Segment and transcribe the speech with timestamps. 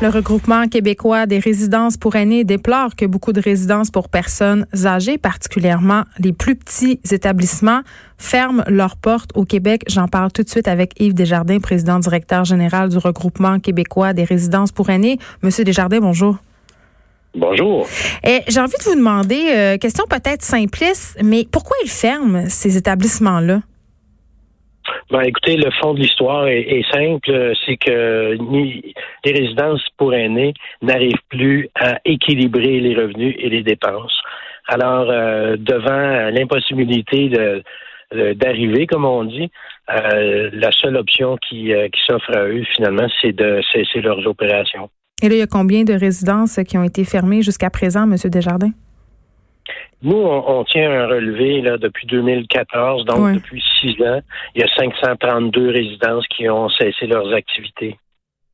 [0.00, 5.18] Le regroupement québécois des résidences pour aînés déplore que beaucoup de résidences pour personnes âgées,
[5.18, 7.82] particulièrement les plus petits établissements,
[8.18, 9.82] ferment leurs portes au Québec.
[9.88, 14.24] J'en parle tout de suite avec Yves Desjardins, président directeur général du regroupement québécois des
[14.24, 15.18] résidences pour aînés.
[15.42, 16.36] Monsieur Desjardins, bonjour.
[17.34, 17.86] Bonjour.
[18.24, 22.76] Et j'ai envie de vous demander, euh, question peut-être simpliste, mais pourquoi ils ferment ces
[22.76, 23.62] établissements-là?
[25.10, 31.12] Ben, écoutez, le fond de l'histoire est, simple, c'est que les résidences pour aînés n'arrivent
[31.28, 34.18] plus à équilibrer les revenus et les dépenses.
[34.68, 37.30] Alors, euh, devant l'impossibilité
[38.36, 39.50] d'arriver, comme on dit,
[39.90, 44.26] euh, la seule option qui, euh, qui s'offre à eux, finalement, c'est de cesser leurs
[44.26, 44.88] opérations.
[45.22, 48.16] Et là, il y a combien de résidences qui ont été fermées jusqu'à présent, M.
[48.30, 48.72] Desjardins?
[50.02, 54.20] Nous, on, tient un relevé là, depuis 2014, donc depuis six ans.
[54.54, 57.98] Il y a 532 résidences qui ont cessé leurs activités.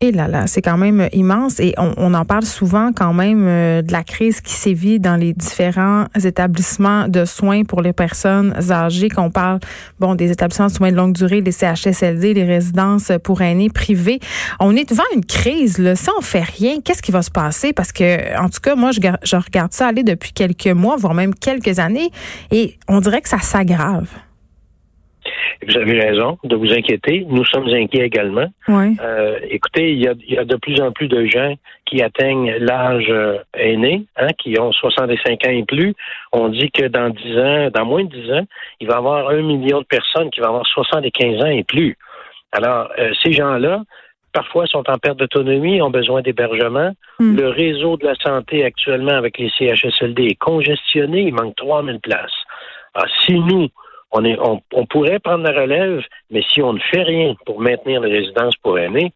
[0.00, 3.80] Et là là, c'est quand même immense et on, en parle souvent quand même euh,
[3.80, 9.08] de la crise qui sévit dans les différents établissements de soins pour les personnes âgées.
[9.08, 9.60] Qu'on parle
[10.00, 14.18] bon des établissements de soins de longue durée, les CHSLD, les résidences pour aînés privées.
[14.60, 15.78] On est devant une crise.
[15.78, 15.96] Là.
[15.96, 17.72] Si on fait rien, qu'est-ce qui va se passer?
[17.72, 21.14] Parce que en tout cas, moi, je, je regarde ça aller depuis quelques mois, voire
[21.14, 22.10] même quelques années,
[22.50, 24.08] et on dirait que ça s'aggrave.
[25.66, 27.26] Vous avez raison de vous inquiéter.
[27.28, 28.46] Nous sommes inquiets également.
[28.68, 31.54] Euh, écoutez, il y, a, de plus en plus de gens
[31.86, 35.94] qui atteignent l'âge euh, aîné, hein, qui ont 65 ans et plus.
[36.32, 38.46] On dit que dans 10 ans, dans moins de 10 ans,
[38.80, 41.96] il va y avoir un million de personnes qui vont avoir 75 ans et plus.
[42.52, 43.82] Alors, euh, ces gens-là,
[44.32, 46.92] parfois sont en perte d'autonomie, ont besoin d'hébergement.
[47.18, 47.36] Hmm.
[47.36, 52.32] Le réseau de la santé actuellement avec les CHSLD est congestionné, il manque 3000 places.
[52.94, 53.68] Alors, si nous,
[54.14, 58.00] on, est, on, pourrait prendre la relève, mais si on ne fait rien pour maintenir
[58.00, 59.12] les résidences pour aînés,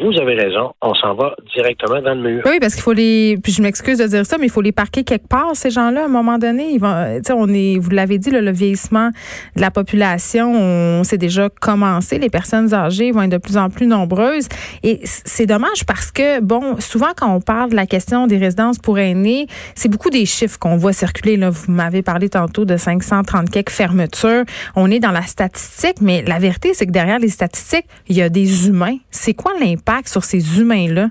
[0.00, 2.42] vous avez raison, on s'en va directement dans le mur.
[2.46, 3.36] Oui, parce qu'il faut les.
[3.42, 6.02] Puis je m'excuse de dire ça, mais il faut les parquer quelque part, ces gens-là,
[6.02, 6.70] à un moment donné.
[6.70, 9.10] Ils vont, on est, vous l'avez dit, le vieillissement
[9.54, 12.18] de la population, on s'est déjà commencé.
[12.18, 14.48] Les personnes âgées vont être de plus en plus nombreuses.
[14.82, 18.78] Et c'est dommage parce que, bon, souvent quand on parle de la question des résidences
[18.78, 21.36] pour aînés, c'est beaucoup des chiffres qu'on voit circuler.
[21.36, 21.50] Là.
[21.50, 24.44] Vous m'avez parlé tantôt de 530 quelques fermetures.
[24.74, 28.22] On est dans la statistique, mais la vérité, c'est que derrière les statistiques, il y
[28.22, 28.96] a des humains.
[29.10, 29.81] C'est quoi l'impact?
[30.06, 31.08] Sur ces humains-là?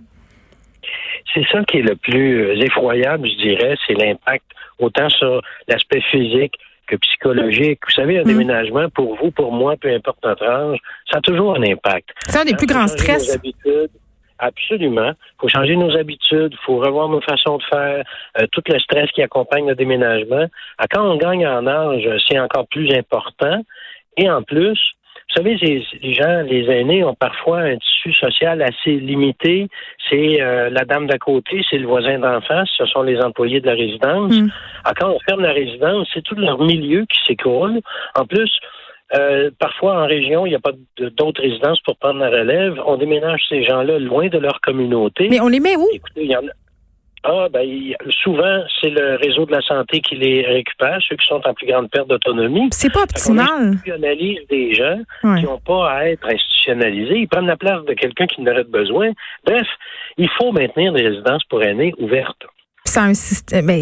[1.34, 4.46] C'est ça qui est le plus effroyable, je dirais, c'est l'impact
[4.80, 6.54] autant sur l'aspect physique
[6.88, 7.80] que psychologique.
[7.86, 8.28] Vous savez, un mm.
[8.28, 10.78] déménagement, pour vous, pour moi, peu importe notre âge,
[11.10, 12.10] ça a toujours un impact.
[12.28, 13.40] C'est un des plus grands stress.
[14.40, 15.12] Absolument.
[15.12, 18.04] Il faut changer nos habitudes, il faut revoir nos façons de faire,
[18.40, 20.48] euh, tout le stress qui accompagne le déménagement.
[20.80, 23.62] Ah, quand on gagne en âge, c'est encore plus important.
[24.18, 24.80] Et en plus,
[25.32, 25.56] vous savez,
[26.02, 29.68] les gens, les aînés ont parfois un tissu social assez limité.
[30.10, 33.62] C'est euh, la dame d'à côté, c'est le voisin d'en face, ce sont les employés
[33.62, 34.34] de la résidence.
[34.34, 34.50] Mm.
[34.84, 37.80] Alors, quand on ferme la résidence, c'est tout leur milieu qui s'écroule.
[38.16, 38.52] En plus,
[39.18, 40.74] euh, parfois, en région, il n'y a pas
[41.18, 42.82] d'autres résidences pour prendre la relève.
[42.86, 45.30] On déménage ces gens-là loin de leur communauté.
[45.30, 45.88] Mais on les met où?
[45.94, 46.52] Écoutez, il y en a...
[47.24, 47.68] Ah, ben,
[48.24, 51.68] souvent, c'est le réseau de la santé qui les récupère, ceux qui sont en plus
[51.68, 52.70] grande perte d'autonomie.
[52.72, 53.46] C'est pas optimal.
[53.48, 57.20] On institutionnalise des gens qui n'ont pas à être institutionnalisés.
[57.20, 59.12] Ils prennent la place de quelqu'un qui n'aurait pas besoin.
[59.46, 59.68] Bref,
[60.18, 62.44] il faut maintenir des résidences pour aînés ouvertes.
[62.86, 63.68] C'est un système.
[63.68, 63.80] Ben,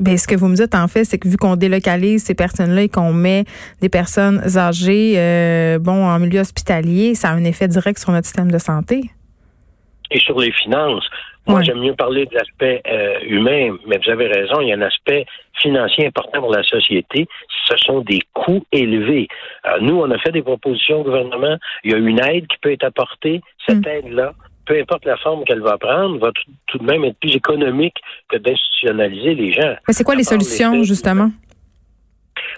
[0.00, 2.82] ben, ce que vous me dites, en fait, c'est que vu qu'on délocalise ces personnes-là
[2.82, 3.44] et qu'on met
[3.80, 8.26] des personnes âgées, euh, bon, en milieu hospitalier, ça a un effet direct sur notre
[8.26, 9.10] système de santé.
[10.12, 11.08] Et sur les finances.
[11.46, 14.76] Moi, j'aime mieux parler de l'aspect euh, humain, mais vous avez raison, il y a
[14.76, 15.26] un aspect
[15.60, 17.26] financier important pour la société.
[17.66, 19.26] Ce sont des coûts élevés.
[19.66, 21.56] Euh, nous, on a fait des propositions au gouvernement.
[21.82, 23.40] Il y a une aide qui peut être apportée.
[23.66, 23.88] Cette mm.
[23.88, 24.34] aide-là,
[24.66, 26.30] peu importe la forme qu'elle va prendre, va
[26.66, 27.96] tout, de même être plus économique
[28.28, 29.74] que d'institutionnaliser les gens.
[29.88, 31.30] Mais c'est quoi les solutions, justement?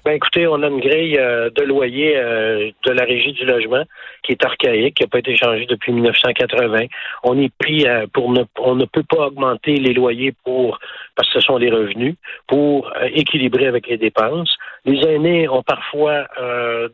[0.04, 3.84] Ben écoutez, on a une grille euh, de loyer euh, de la régie du logement
[4.22, 6.86] qui est archaïque, qui n'a pas été changée depuis 1980.
[7.22, 10.78] On est pris pour ne on ne peut pas augmenter les loyers pour
[11.16, 12.16] parce que ce sont les revenus
[12.46, 14.54] pour équilibrer avec les dépenses.
[14.84, 16.26] Les aînés ont parfois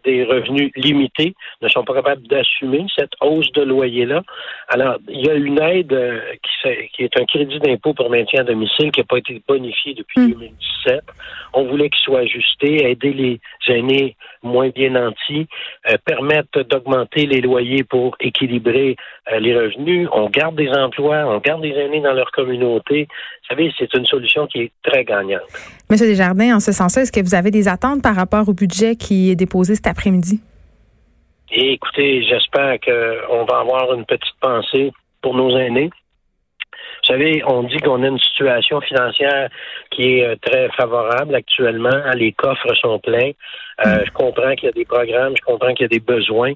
[0.05, 4.23] des revenus limités, ne sont pas capables d'assumer cette hausse de loyer là.
[4.69, 5.97] Alors il y a une aide
[6.43, 9.95] qui, qui est un crédit d'impôt pour maintien à domicile qui n'a pas été bonifié
[9.95, 10.97] depuis 2017.
[10.97, 10.99] Hmm.
[11.53, 15.47] On voulait qu'il soit ajusté, aider les aînés moins bien nantis,
[15.91, 18.97] euh, permettre d'augmenter les loyers pour équilibrer
[19.33, 20.09] euh, les revenus.
[20.13, 23.07] On garde des emplois, on garde des aînés dans leur communauté.
[23.11, 25.43] Vous savez, c'est une solution qui est très gagnante.
[25.91, 28.97] Monsieur Desjardins, en ce sens-là, est-ce que vous avez des attentes par rapport au budget
[28.97, 30.41] qui est déposé cet après-midi?
[31.53, 35.91] écoutez, j'espère qu'on va avoir une petite pensée pour nos aînés.
[37.11, 39.49] Vous savez, on dit qu'on a une situation financière
[39.91, 41.91] qui est euh, très favorable actuellement.
[42.15, 43.33] Les coffres sont pleins.
[43.85, 44.03] Euh, mm.
[44.07, 46.53] je comprends qu'il y a des programmes, je comprends qu'il y a des besoins.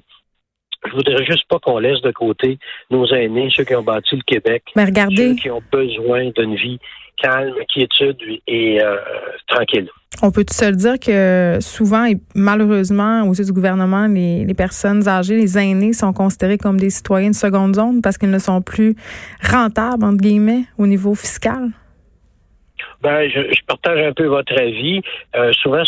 [0.85, 2.57] Je voudrais juste pas qu'on laisse de côté
[2.89, 6.55] nos aînés, ceux qui ont bâti le Québec, Mais regardez, ceux qui ont besoin d'une
[6.55, 6.79] vie
[7.21, 8.17] calme, quiétude
[8.47, 8.97] et euh,
[9.47, 9.89] tranquille.
[10.21, 15.07] On peut se le dire que souvent et malheureusement aux yeux du gouvernement, les, personnes
[15.07, 18.61] âgées, les aînés sont considérés comme des citoyens de seconde zone parce qu'ils ne sont
[18.61, 18.95] plus
[19.43, 21.71] rentables entre guillemets au niveau fiscal?
[23.01, 25.01] Ben, je, partage un peu votre avis.
[25.35, 25.83] Euh, souvent,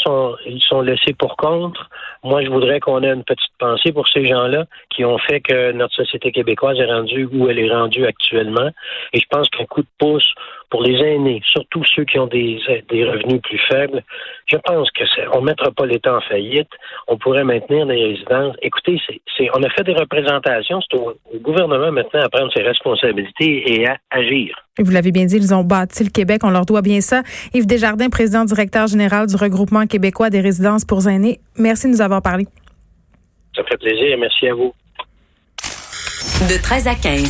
[0.46, 1.78] ils sont laissés pour compte.
[2.24, 5.72] Moi, je voudrais qu'on ait une petite pensée pour ces gens-là qui ont fait que
[5.72, 8.70] notre société québécoise est rendue où elle est rendue actuellement.
[9.14, 10.32] Et je pense qu'un coup de pouce
[10.70, 12.60] pour les aînés, surtout ceux qui ont des,
[12.90, 14.04] des revenus plus faibles,
[14.48, 15.04] je pense que
[15.34, 16.70] on ne mettra pas l'État en faillite.
[17.08, 18.56] On pourrait maintenir des résidences.
[18.62, 19.00] Écoutez,
[19.38, 20.80] c'est, on a fait des représentations.
[20.82, 24.56] C'est au, gouvernement maintenant à prendre ses responsabilités et à agir.
[24.80, 26.42] Vous l'avez bien dit, ils ont bâti le Québec.
[26.44, 27.24] On leur doit bien ça.
[27.54, 31.40] Yves Desjardins, président directeur général du regroupement québécois des résidences pour aînés.
[31.58, 32.46] Merci de nous avoir parlé.
[33.56, 34.18] Ça fait plaisir.
[34.20, 34.74] Merci à vous.
[36.50, 37.24] De 13 à 15.